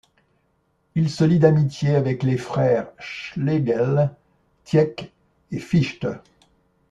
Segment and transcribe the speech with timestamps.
[0.95, 4.09] Il se lie d'amitié avec les frères Schlegel,
[4.63, 5.13] Tieck
[5.51, 6.07] et Fichte.